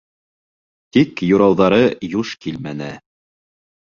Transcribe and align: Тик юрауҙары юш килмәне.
Тик 0.95 1.21
юрауҙары 1.27 1.79
юш 2.17 2.33
килмәне. 2.47 2.93